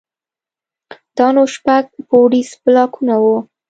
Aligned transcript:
دا 1.17 1.27
نو 1.35 1.43
شپږ 1.55 1.85
پوړيز 2.07 2.49
بلاکونه 2.63 3.15
وو. 3.23 3.37